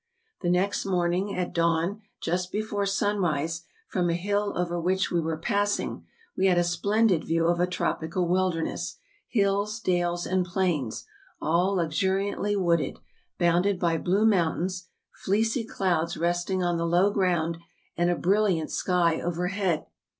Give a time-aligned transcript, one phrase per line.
[0.41, 5.37] The next morning at dawn, just before sunrise, from a hill over which we were
[5.37, 11.05] passing, we had a splendid view of a tropical wilderness, hills, dales, and plains,
[11.39, 12.97] all luxuriantly wooded,
[13.37, 17.59] bounded by blue mountains, fleecy clouds resting on the low ground,
[17.95, 19.85] and a bril¬ liant sky overhead.